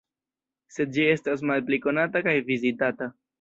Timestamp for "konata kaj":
1.85-2.35